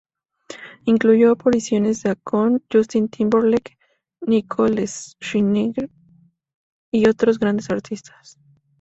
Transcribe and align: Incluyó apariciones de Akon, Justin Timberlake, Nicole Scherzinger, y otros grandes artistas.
Incluyó 0.85 1.29
apariciones 1.31 2.01
de 2.01 2.09
Akon, 2.09 2.63
Justin 2.73 3.07
Timberlake, 3.07 3.77
Nicole 4.21 4.87
Scherzinger, 4.87 5.91
y 6.91 7.07
otros 7.07 7.37
grandes 7.37 7.69
artistas. 7.69 8.39